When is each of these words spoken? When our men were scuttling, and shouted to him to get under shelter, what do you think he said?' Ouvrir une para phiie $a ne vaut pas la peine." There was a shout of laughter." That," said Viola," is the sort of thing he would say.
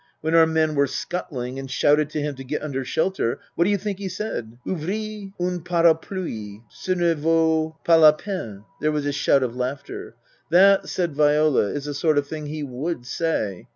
When 0.21 0.33
our 0.33 0.47
men 0.47 0.73
were 0.73 0.87
scuttling, 0.87 1.59
and 1.59 1.69
shouted 1.69 2.09
to 2.09 2.21
him 2.23 2.33
to 2.33 2.43
get 2.43 2.63
under 2.63 2.83
shelter, 2.83 3.39
what 3.53 3.65
do 3.65 3.69
you 3.69 3.77
think 3.77 3.99
he 3.99 4.09
said?' 4.09 4.57
Ouvrir 4.67 5.31
une 5.39 5.61
para 5.63 5.93
phiie 5.93 6.63
$a 6.87 6.95
ne 6.95 7.13
vaut 7.13 7.75
pas 7.85 8.01
la 8.01 8.11
peine." 8.11 8.63
There 8.81 8.91
was 8.91 9.05
a 9.05 9.11
shout 9.11 9.43
of 9.43 9.55
laughter." 9.55 10.15
That," 10.49 10.89
said 10.89 11.13
Viola," 11.13 11.65
is 11.71 11.85
the 11.85 11.93
sort 11.93 12.17
of 12.17 12.25
thing 12.25 12.47
he 12.47 12.63
would 12.63 13.05
say. 13.05 13.67